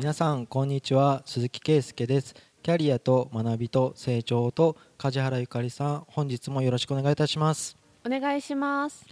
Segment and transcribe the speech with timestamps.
[0.00, 1.22] 皆さんこんにちは。
[1.26, 2.34] 鈴木圭介です。
[2.62, 7.76] キャリアと学びと成長と梶原ゆかりさん本日もよろしくお願いいたします。
[8.06, 9.04] お願いします。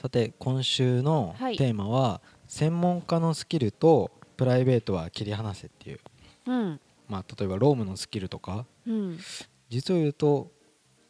[0.00, 1.58] さて今週のはい。
[1.58, 6.00] テーマは、専門家のスキルとプライベートは切り離せっていう。
[6.46, 6.80] うん。
[7.06, 8.64] まあ例えばロームのスキルとか。
[8.86, 9.18] うん。
[9.68, 10.50] 実を言うと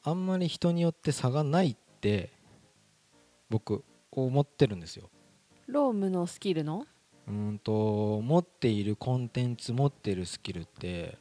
[0.02, 2.32] あんまり人によって差がないって
[3.48, 5.08] 僕思ってるんですよ。
[5.68, 6.84] ロームのスキルの？
[7.30, 11.16] うーんと持っているコンテンツ持っているスキルって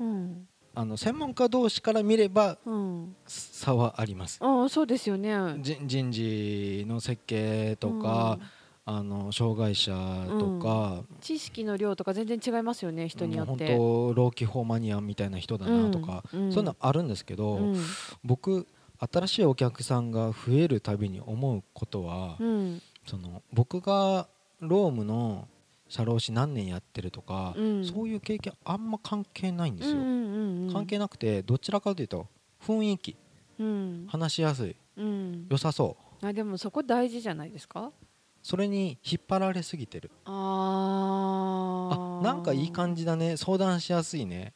[0.00, 0.48] うん。
[0.74, 3.16] あの専門家同士から見ればうん。
[3.26, 4.38] 差はあります。
[4.40, 5.36] ああそうですよね。
[5.60, 8.38] じ人事の設計とか、
[8.84, 9.92] あの障害者
[10.38, 11.16] とか、うん。
[11.20, 13.76] 知識の量とか全然違いますよね人によって。
[13.76, 16.52] 本当老基法マニアみたいな人だなとか、うんうん。
[16.52, 17.76] そういうのあるんですけど、うん。
[18.24, 18.66] 僕
[19.00, 22.82] 新しいお客さんが増えるたびに思うことは、うん。
[23.06, 24.28] その僕が
[24.60, 25.48] ロームの
[25.88, 27.84] 社労士何年やってるとか、うん。
[27.84, 32.26] そういう経験あんま関係ないんですよ、うんうんうん関係なくてどちらかというと
[32.62, 33.16] 雰囲気。
[33.58, 34.06] うん。
[34.08, 34.76] 話しやすい。
[34.96, 35.46] うん。
[35.48, 36.26] 良さそう。
[36.26, 37.90] あでもそこ大事じゃないですか？
[38.42, 40.10] それに引っ張られすぎてる。
[40.24, 43.36] ああなんかいい感じじだね。
[43.36, 44.52] 相談しやすいね。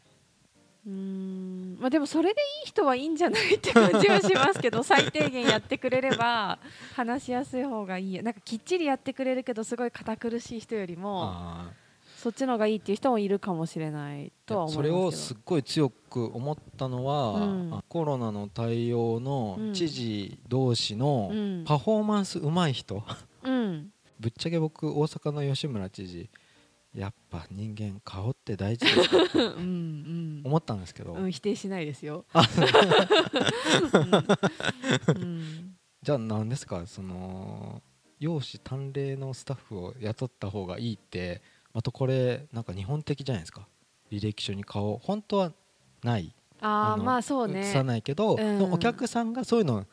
[0.87, 1.52] うん
[1.83, 6.59] まあでもそれでいい人はいいんじゃないって感じはしますけど最低限やってくれれば
[6.95, 11.73] 話しやすい方がいいやなんかきっちりやってくれるけどすごい堅苦しい人よりもあ
[12.17, 14.95] そっちの方がいいっていう人もいるかもしれないーとは思いそけど。
[14.95, 17.75] れをすっごい強く思ったのは、うん。
[17.75, 21.65] あコロナの対応のうん知事同士のうん。
[21.65, 23.03] パフォーマンス上手い人、
[23.43, 23.91] うん。
[24.21, 26.31] ぶっちゃけ僕大阪の吉村知事
[26.95, 30.43] やっぱ人間顔って大事だ うとん。
[30.45, 32.25] 思ったんですけど、うん、うん、否定しないですよ。
[36.03, 36.87] じゃあ何ですか？
[36.87, 37.81] その
[38.19, 43.67] 容姿端麗のスタッフを雇った方がいいってまたこれなんか日本的じゃないですか？
[44.11, 45.53] 履歴書に顔本当は
[46.03, 46.35] ない。
[46.61, 47.85] のああまあそう映さね。
[47.85, 48.73] ないけど、うん。
[48.73, 49.85] お客さんがそういうの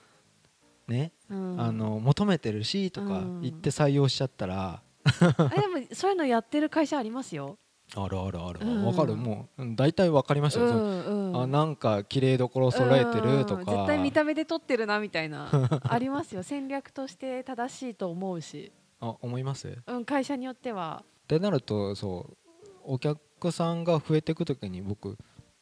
[0.88, 1.60] ね、うん。
[1.62, 3.42] あの求めてるしとかうん。
[3.42, 4.82] 言って採用しちゃったら、
[5.38, 7.58] あでもそういうのやってる会社ありますよ。
[7.96, 8.86] あるあるある、うん。
[8.86, 9.16] わかる。
[9.16, 11.42] もううん大体わかりますうよ、んうん。
[11.42, 15.50] あなんか綺麗どころ揃えてるとか、うん絶対見た目で撮ってるなみたいな。
[15.84, 16.44] ありますよ。
[16.44, 19.76] 戦略として正しいと思うし、あ思います？
[19.88, 21.04] うん会社によっては。
[21.24, 25.18] ってなるとそうお客さんが増えていく時に僕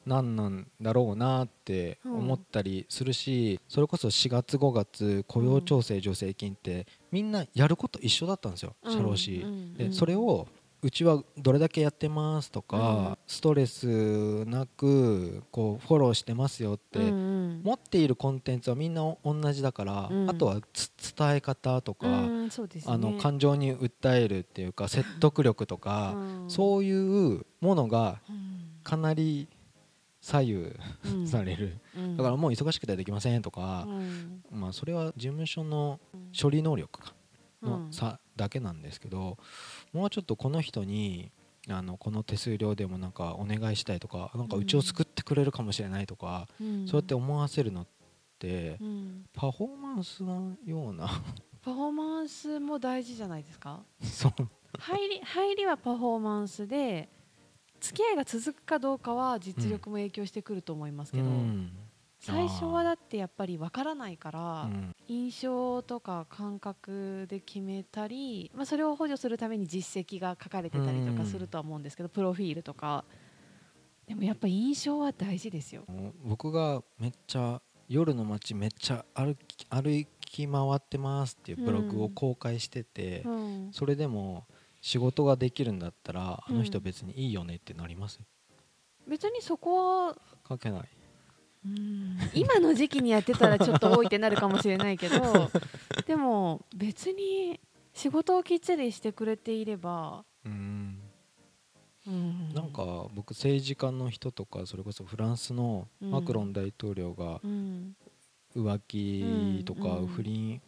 [0.05, 9.45] 何なんだろうなって思ったりするし、それこそ4月5月雇用調整助成金ってみんなやること一緒だったんですよ、社労士、
[9.77, 10.47] でそれを
[10.83, 13.17] うちはどれだけやってますとか、うん。
[13.25, 20.29] ストレスなくこうフォローしてますよって、持っているコンテンツはみんな同じだから、うん。
[20.29, 22.07] あとはつ伝え方とか。
[22.85, 26.49] あの感情に訴えるっていうか説得力とか、うん。
[26.49, 28.57] そういうものがうん。
[28.83, 29.47] かなり
[30.27, 30.53] 左右
[31.05, 32.17] うんされる、うん。
[32.17, 34.43] だからもう忙しくてできませんとうか、ん。
[34.51, 37.13] まあ、それは事務所のうん処理能力か
[37.61, 37.69] うん。
[37.87, 39.37] の差だけなんですけど、
[39.93, 41.31] もうちょっとこの人に
[41.69, 46.87] あのこの手数料でもなんかお願いしたいとかなんかうちを救ってくれるかもしれないとか、うん。
[46.87, 47.87] そうやって思わせるのっ
[48.37, 49.25] てうん。
[49.33, 51.07] パフォーマンスのような。
[51.63, 53.81] パフォーマンスも大事じゃないですか？
[54.03, 54.31] そう。
[54.79, 57.09] 入り入りはパフォーマンスで
[57.79, 61.71] 付き合いが続くかどうかは実力も影響してくると思いますけど、うん。
[62.19, 64.95] 最初はだってやっぱりわからないから、うん。
[65.07, 73.05] 印象とか感覚で決めたり、まあ、それを補助するために実績が書かれてたりとかするとは思うんですけど、プロフィールとか。
[74.07, 75.83] でもやっぱ印象は大事ですよ。
[76.23, 83.69] 僕がめっちゃ夜の街めっちゃ歩き歩き回ってますっていうブログを公開してて、うん。
[83.73, 84.45] それでも
[84.87, 88.21] 仕事ができるんだったらあの人うん別にいいよねってなります？
[89.05, 90.15] 別にそこは
[90.47, 90.81] 書けない。
[91.65, 92.17] うん。
[92.33, 95.51] 今の時期にやってたらちょっと多いってなるかもしれないけど
[96.07, 97.59] でも別に
[97.93, 101.01] 仕事をきっちりしてくれていれば、うん。
[102.07, 102.53] うん。
[102.53, 107.93] なんか僕政治家の人とかそれこそフランスのマクロン大統領がうん。
[108.55, 110.07] 浮気とかうん。
[110.07, 110.61] 不倫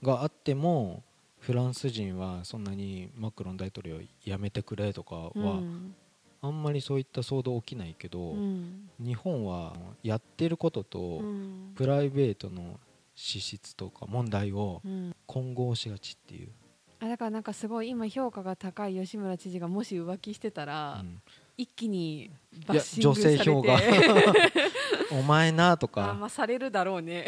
[0.00, 1.02] があっても
[1.44, 5.94] フランス人はそんなにマクロン大統領やめてくれとかはうん。
[6.40, 8.88] あんまりそういった騒動起きないけど、うん。
[8.98, 11.72] 日本はやってることとうん。
[11.74, 12.80] プライベートの
[13.14, 15.14] 資質とか問題をうん。
[15.26, 16.48] 混合しがちっていう、
[17.00, 21.20] あだからなんかすごい今評価が高い吉村知事がもし浮気してたら、うん。
[21.58, 22.30] 一気に
[22.66, 23.44] バッシング女性されて。
[23.50, 23.78] 票が。
[25.12, 27.26] お前なとあかまあされるだろうね。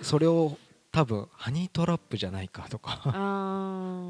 [0.00, 0.56] それを
[0.92, 3.00] 多分ハニートラップじゃないかとか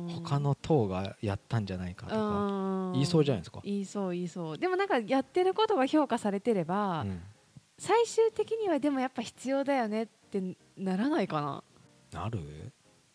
[0.08, 4.58] 他の党がやったんじゃないかとかうん言いそうじゃないですか、言いそう言いそう。
[4.58, 7.22] でもなんかやってることが評価されてれば、うん。
[7.78, 10.42] 最終的にはでもやっぱ必要だよねって
[10.76, 11.62] ならないか
[12.12, 12.20] な？
[12.22, 12.40] なる？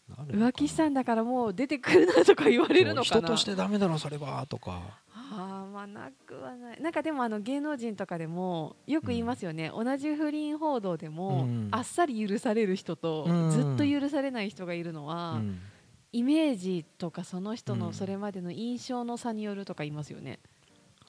[0.10, 3.22] 浮気したんだからもう出てくるなとか言われるのかな？
[3.22, 4.82] 人としてダメだろそれはとか
[5.30, 6.82] あーまあなくはない。
[6.82, 11.68] なんかでもあの芸能人とかでもよく言いますよね、同じ不倫報道でも、うん。
[11.72, 13.52] あっさり許される人と、うん。
[13.52, 15.60] ずっと許されない人がいるのは、うん。
[16.14, 17.80] イメージとかその人うん。
[17.80, 20.40] のそれまでの印象の差によるとか言いますよね、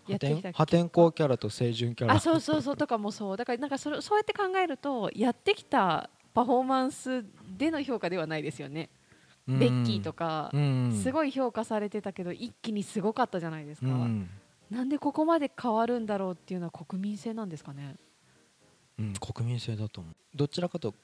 [0.06, 2.14] や破ってきた天破天荒キャラと清純キャラ。
[2.14, 3.36] あそうそうそうとかもそう。
[3.36, 7.24] だからなんかそれそうやって考えるとやってきたパフォーマンス
[7.56, 8.97] での評価ではないですよね、うん
[9.48, 11.00] ベッキーとか、うん。
[11.02, 14.28] すごい評価されてたけど一気にすごかったじゃないですか、うん。
[14.70, 17.96] なんでここまで変わるんだろうっていうのは国民性なんですかね？
[18.98, 20.14] うん国民性だと思う。
[20.34, 20.94] どちらかと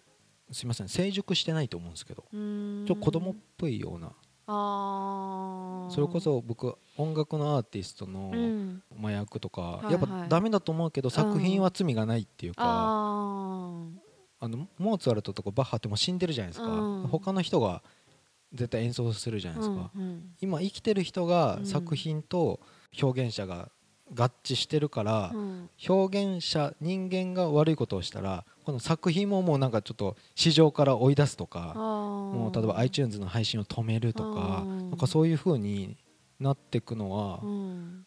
[0.53, 4.13] すいません成熟してないと思うんですけどちょっと子供っぽいような。
[4.47, 5.91] あー。
[5.91, 8.83] それこそ僕音楽のアーティストうのん。
[9.01, 13.87] 麻薬とかはいやっぱダメだと思うけど作品は罪がないっていうかあ
[14.41, 16.67] あのモーツァルトとかバッハってもう死んでるじゃないですか。
[16.67, 17.07] うん。
[17.07, 17.83] 他の人が
[18.55, 19.91] 絶対演奏するじゃーないですか。
[19.95, 20.23] うんうん。
[20.41, 21.67] 今生きてる人がうん。
[21.67, 22.61] 作品と
[23.01, 23.69] 表現者が
[24.15, 25.71] 合致してるからうん。
[25.89, 35.97] 表現者人間が悪いことをしたらこの作品ももうなんかちょっと市場から追い出すとかももう例えば iTunes の配信を止めるとかうんなんかそういう風に
[36.39, 38.07] なっていくのはうん。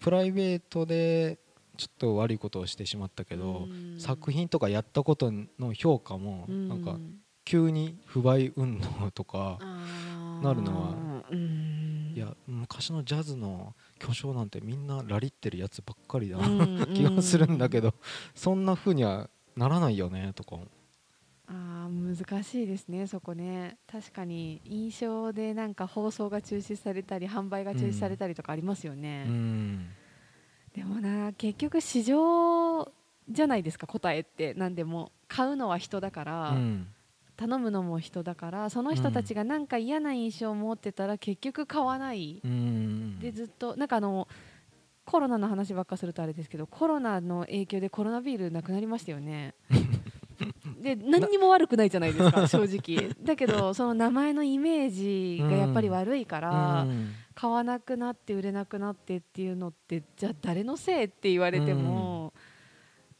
[0.00, 1.38] プライベートで
[1.76, 4.00] ちょっと悪いことをしてしまったけどうん。
[4.00, 6.68] 作品とかやったことの評価もうん。
[6.68, 6.98] なんか
[7.44, 9.58] 急に不買運動とか
[10.42, 12.12] なるのはうん。
[12.14, 17.92] いや昔のジャズの巨匠なんてみんなラリってるやつばっかりだうん 気がするんだけど
[18.36, 20.58] そんな風にはならないよねとか
[21.48, 23.76] あー難しいですねそこね。
[23.90, 29.88] 確かに印象でなんか放送が中止されたり販売が中止されたりとかありますよね、うん。
[30.74, 32.90] でもな結局市場
[33.28, 34.54] じゃないですか答えって。
[34.54, 36.93] 何でも買うのは人だから、うん
[37.36, 43.18] 頼むのも人だからその人たちがなんか嫌な印象を持ってたら結局買わない、うん。
[43.18, 44.28] でずっとなんかあの
[45.04, 49.54] コロナの話ばっかするとあれですけどコロナの影響でコロナビールなくなりましたよね。
[50.80, 53.10] で何にも悪くないじゃないですか正直。
[53.22, 57.12] だけど その名前のイメージがやっぱり悪いから、うん。
[57.34, 62.32] 買わなくなって売れなくなってっていうのってじゃあ誰のせいって言われても、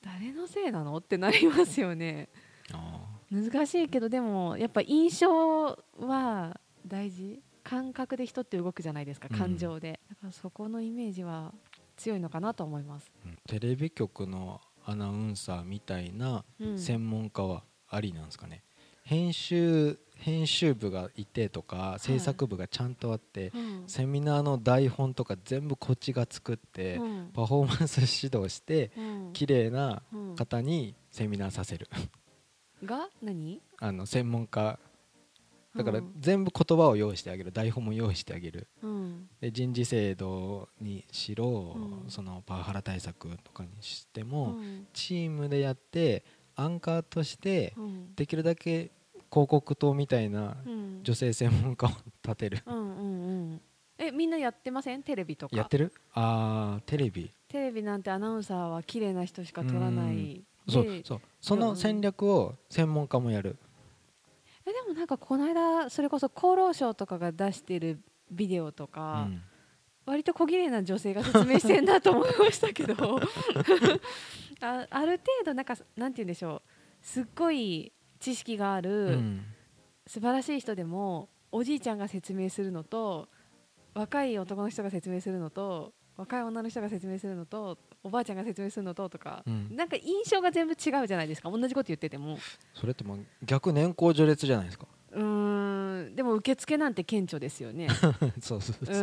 [0.00, 2.28] 誰のせいなのってなりますよね。
[2.32, 2.43] あ
[3.42, 5.66] 難しいけどでもやっぱ印象
[5.98, 7.40] は大事。
[7.64, 9.38] 感覚で人って動くじゃないですかうん。
[9.38, 11.52] 感情で、だからそこのイメージは
[11.96, 16.78] 強いのかなと思います、ーうんテレビ局のアナウンサーみたいなうん。
[16.78, 18.62] 専門家はありなんですかね、
[19.02, 23.84] 編集編集部がいてとか制作部がちゃんとあって、うん。
[23.86, 27.30] セミナーの台本とか全部こっちが作って、うん。
[27.32, 29.32] パフォーマンス指導してうん。
[29.32, 30.36] 綺麗なうん。
[30.36, 31.88] 方にセミナーさせる
[32.86, 33.60] が何？
[33.78, 34.78] あの専門家。
[35.76, 36.12] だからうん。
[36.20, 38.68] 全部言葉を用意してあげる台本も用意してあげる。
[38.82, 39.28] うん。
[39.40, 42.10] で人事制度にしろ、うん。
[42.10, 44.86] そのパワハラ対策とかにしてうも、ん。
[44.92, 48.14] チームでやってアンカーとしてうん。
[48.14, 48.92] できるだけ
[49.32, 51.00] 広告塔みたいなうん。
[51.02, 51.90] 女性専門家を
[52.22, 53.60] 立てる、うんうんうん。
[53.98, 55.02] えみんなやってません？
[55.02, 55.56] テレビとか。
[55.56, 55.92] やってる？
[56.12, 57.32] あーテレビ。
[57.48, 60.16] テレビなんてアナウンサーは綺麗な人しか撮らない。
[60.16, 61.20] でそうそう。
[61.40, 63.56] その戦略を専門家もやる、
[64.66, 69.42] えでもなんかこの間それこそ厚労省とかが出してるビデオとうか、ん。
[70.06, 73.20] 割と小綺麗な女性が説明してんだと思いましたけど。
[74.60, 76.62] あある程度なんかなんて言うんでしょう
[77.02, 79.44] すっごい知識がある、うん。
[80.06, 83.28] 素晴らしい人でもおじいちゃんが説明するのと
[83.94, 89.74] 若い男の人が説明するのと若い女の人が説明するのとおばあちゃんが説明するのととか、うん。
[89.74, 91.50] なんか印象が全部違うじゃないですか。
[91.50, 92.38] 同じこと言ってても。
[92.74, 94.86] それってもう逆年功序列じゃないですか。
[95.10, 96.14] うーん。
[96.14, 97.88] でも受付なんて顕著ですよね。
[98.40, 98.94] そうそうそう。
[98.94, 98.98] う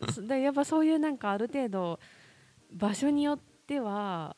[0.00, 0.12] ーん。
[0.12, 1.98] そでやっぱそういうなんかある程度
[2.72, 4.36] 場所によっては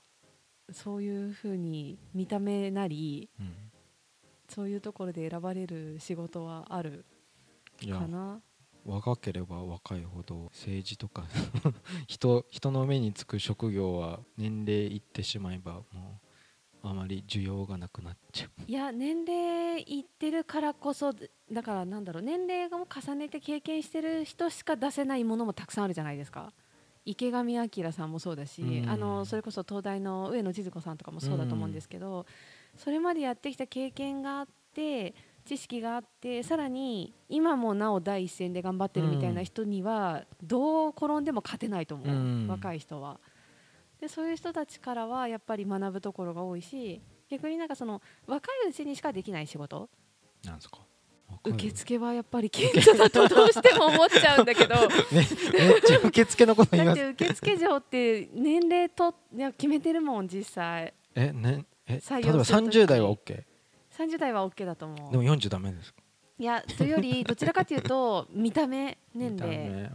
[0.72, 3.54] そういうふうに見た目なりうん。
[4.48, 7.04] そういうところで選ばれる仕事はある
[7.88, 8.40] かな
[8.90, 11.24] 若ければ若いほど政治とか
[12.08, 16.20] 人人の目につく職業は年齢いってしまえばも
[16.82, 18.50] うあまり需要がなくなっちゃう。
[18.66, 21.12] いや年齢いってるからこそ
[21.52, 26.52] だからなんだろう年齢を重ねて経験してる人しか出せないものもたくさんあるじゃないですか。
[27.04, 28.88] 池上彰さんもそうだし、うん。
[28.88, 32.26] あのそれこそ東大の上野千鶴子さんとかもそうだと思うんですけど、
[32.76, 42.46] それまでやってきた経験があって知識があってさらに今もなお第一線で頑張ってるみたいな人にはどう転んでも勝てないと思う、うん。
[42.48, 43.18] 若い人は。
[44.00, 49.88] でそういう人たちからはやっぱり学ぶところが多いし逆になんかその若いうちにしかできない仕事。
[50.44, 50.78] なんですか？
[51.44, 54.74] 受付はやっぱり顕著だとどうしても思っちゃうんだけど。
[55.12, 60.92] めめっちゃ受付のこと言いだっますて受付嬢って年齢といや決めてるもん実際。
[61.14, 63.42] えねえ例採えば用する時30代は OK
[64.00, 65.12] 30代は OK だと思う。
[65.12, 65.92] でも40ダメです。
[65.92, 66.00] か
[66.38, 69.90] いやというよりどちらかというと見た目年齢、へ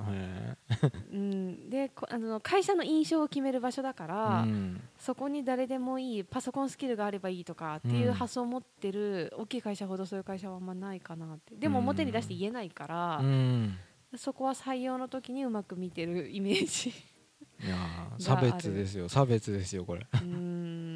[1.12, 4.79] うん、でこあの会社の印象を決める場所だかえら、うん。
[5.00, 8.13] そこに誰でもいいパソコンスキルがあればいいとかっていううん。
[8.13, 11.55] 発想を持ってる大きい会社ほどそういう会社はあんまないかなって。
[11.55, 13.77] でもうん表に出して言えないから、うん。
[14.15, 16.89] そこは採用の時にうまく見てるイメージ
[17.63, 20.05] いやー差別ですよ差別ですよこれ。
[20.13, 20.95] うーん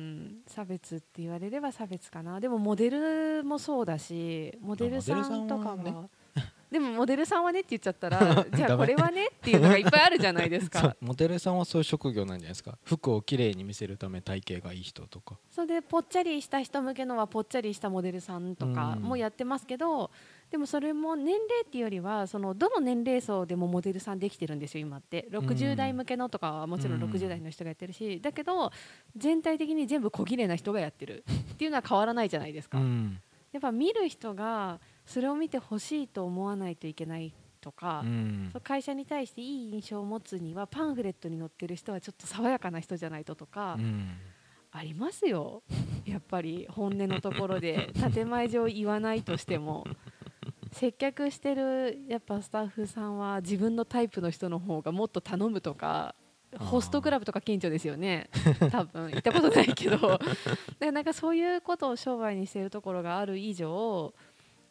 [0.49, 2.39] 差別って言われれば差別かな。
[2.39, 6.09] でもモデルもそうだしモデルさんとかも。
[6.71, 12.77] でもモデルさんはねって言っちゃったら じゃあこれはねっていうのがいっぱいあるじゃないです そかうモデルさんはそういう職業なんじゃないですか。
[12.83, 15.37] 服をきれいに見せるため体型がいい人とか。
[15.49, 19.03] それでぽっちゃりした人向けのはぽっちゃりしたモデルさんとかうん。
[19.03, 20.11] もやってますけど、
[20.51, 25.27] でもそれも年齢っていうよりはそのどの年齢層でもモデルさんできてるんですよ今って。
[25.31, 27.09] 60代向けのとかはもちろんうん。
[27.09, 28.71] 60代の人がやってるしだけど
[29.15, 32.79] 全体的に全部小綺麗な人がやってるっていうのは変わらないじゃないですか。
[32.79, 33.19] うん。
[33.51, 38.51] やっぱ見る人がそれを見てほしいと思わないといけないとか、うん。
[38.63, 44.17] 会社に対していい印象を持つにはパンフレットに載ってる人はちょっと爽やかな人じゃないととか、うん。
[44.71, 45.63] ありますよ。
[46.05, 49.85] やっぱり本音のところで建前上言わないとしても
[50.79, 56.15] 接客してるやっぱスタッフさんは自分のタイプの人の方がもっと頼むとか
[56.57, 58.29] ホストクラブとか顕著ですよね。
[58.71, 59.11] 多分。
[59.11, 60.17] 行ったことないけど。
[60.79, 64.13] でなんかそういうことを商売にしているところがある以上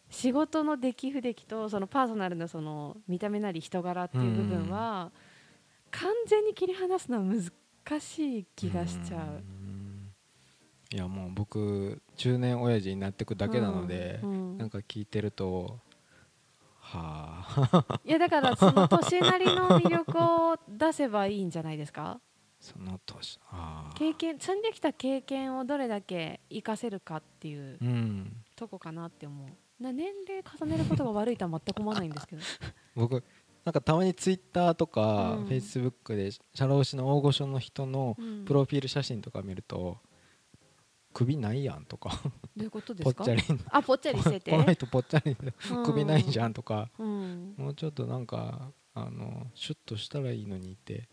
[0.08, 5.12] 仕事の出来不出来とそのパーソナルなその見た目なり人柄っていう部分は
[5.90, 9.42] 完全に切り離すのは難しい気がしちゃう。
[9.42, 10.10] ん。
[10.90, 14.30] いやもう僕中年親父になってくだけなので、うん。
[14.30, 14.58] うん。
[14.58, 15.78] なんか聞いてると
[16.92, 17.44] は
[17.90, 18.00] あ。
[18.04, 20.18] いやだからその年なりの魅力
[20.52, 22.20] を出せばいいんじゃないですか？
[22.60, 23.38] その年
[23.94, 28.32] 経験積んできた経験をどれだけ活かせるかっていううん。
[28.56, 29.82] とこかなって思う。
[29.82, 32.42] な年齢重ねることが悪いとは全く思わないんですけど。
[32.96, 33.22] 僕
[33.64, 35.44] なんかたまにツイッターとかうん。
[35.46, 38.44] フェイスブックで社労士の大御所の人のうん。
[38.44, 39.98] プロフィール写真とか見ると
[41.18, 42.10] 首ないやんとか。
[42.56, 43.24] どういうことですか？
[43.24, 43.42] ぽっちゃり。
[43.70, 44.50] あぽっちゃりしてて？
[44.52, 45.34] この人ぽっちゃり。
[45.34, 45.84] でうん。
[45.84, 46.88] 首ないじゃんとか。
[46.96, 47.54] うん。
[47.56, 51.08] もうちょっとなんかあのシュッとしたらいいのにって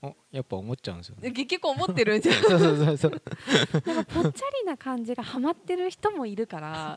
[0.00, 1.30] おやっぱ思っちゃうんですよね。
[1.30, 2.36] 結構思ってるんじゃん。
[2.42, 3.10] そうそうそうそう。
[3.10, 6.96] なんかぽっちゃりな感じがハマってる人もいるから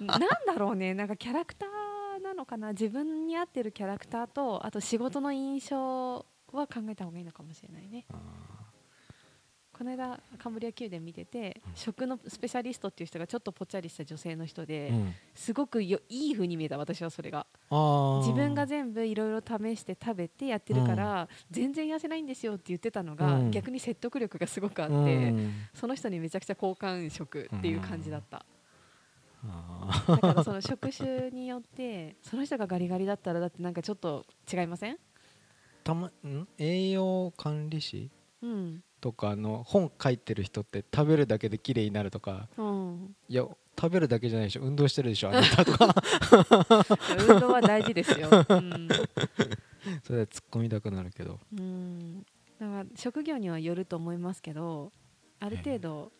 [0.00, 0.92] なんだろうね。
[0.92, 2.72] なんかキャラクターなのかな。
[2.72, 8.04] 自分に合ってるキャラクターとあと仕事の印象は考えた方がいいのかもしれないね。
[8.10, 8.16] あ
[9.80, 15.14] この間カンブリア宮殿見てて食のスペシャリストっていう人がちょっとぽっちゃりした女性の人で、ーうん。
[15.34, 17.46] すごくよいい風に見えた私はそれが。
[17.70, 23.50] 自分が全部いろいろ試して食べてやってるから、全然痩せないんですよって言ってたのが、うん。
[23.52, 25.52] 逆に説得力がすごくあって、うん。
[25.72, 28.44] その人にめちゃくちゃ好感触っていう感じだった、
[29.46, 34.92] あだからその職種によってその人がガリガリだったらだってなんかちょっと違いません？
[34.92, 34.98] ー
[35.84, 36.46] たまん？
[36.58, 38.10] 栄養管理士？
[38.42, 42.48] うんとかの本書いてる人って食べるだけで綺麗になるとか。
[42.56, 43.16] うん。
[43.28, 43.44] いや
[43.80, 44.62] 食べるだけじゃないでしょ。
[44.62, 45.64] 運動してるでしょあなた。
[45.64, 45.94] とか
[47.28, 48.88] 運動は大事ですよ、 うん。
[50.02, 51.38] それで突っ込みたくなるけど。
[51.56, 52.26] うん。
[52.58, 54.92] だから職業にはよると思いますけど
[55.38, 56.12] ある程度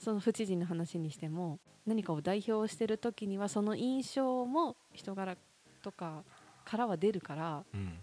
[0.00, 5.36] その府知事の話にしても何かを代表してる時にはその印象も人柄
[5.82, 6.24] とか
[6.64, 7.98] からは出るからうん。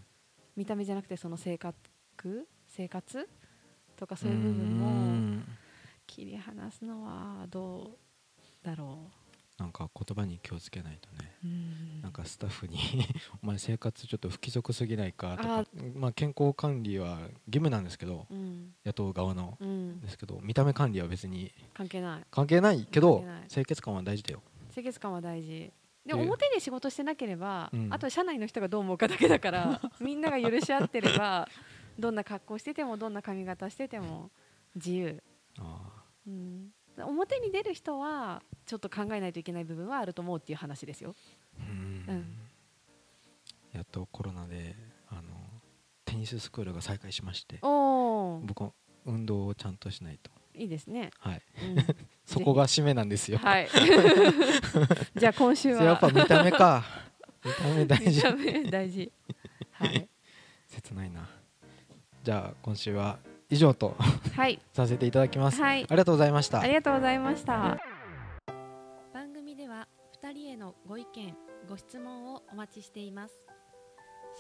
[0.55, 3.27] 見た目じゃなくてその性格生活
[3.96, 5.44] とかそういう部分うもん。
[6.08, 7.98] 切り離すのはど
[8.64, 9.10] うだろ
[9.58, 11.32] なんか言葉に気をつけないとね。
[11.44, 12.02] う、うん。
[12.02, 12.78] なんかスタッフに
[13.42, 15.38] お前生活ちょっと不規則すぎないか？
[15.38, 18.74] とあかまあ健康管理は義務なんですけどうん。
[18.86, 20.02] 野党側のうん。
[20.02, 22.24] ですけど見た目管理は別に関係ない。
[22.30, 24.42] 関係ないけど清潔感は大事だよ。
[24.74, 25.72] 清潔感は大事。
[26.06, 27.88] でで表で仕事してなければ、うん。
[27.92, 31.48] あと社内の人がどう思うかだけだから みんなが許し合ってれば
[31.98, 34.32] どんな格好しててもどんな髪型してても
[34.75, 35.24] 自由、
[35.60, 41.16] あうん、表に出る人はちょっと考えないといけない部分はあると思うっていう話ですよ。
[41.60, 42.16] ーうん。
[42.16, 42.25] うん。
[43.74, 44.75] やっとコロナで
[45.10, 45.22] あの
[46.06, 48.72] テニススクールが再開しましておお僕は
[49.06, 50.32] 運動をちゃんとしないと。
[50.58, 51.86] いいですね、はい、うん。
[52.25, 53.68] そこが締めなんですよ、はい。
[55.16, 55.84] じゃあ今週は。
[55.84, 56.84] やっぱ見た目か。
[57.44, 58.16] 見た目大事。
[58.16, 59.12] 見た目大事
[59.74, 60.10] はい、
[60.68, 61.30] 切ないな
[62.25, 63.20] じゃあ今週は
[63.51, 63.96] 以上と
[64.36, 64.60] はい。
[64.74, 65.84] させていただきます、はい。
[65.84, 66.60] ありがとうございました。
[66.60, 67.77] ありがとうございました。
[69.13, 69.88] 番組では
[70.24, 71.38] 2人へのご意見
[71.70, 73.46] ご質問をお待ちしています。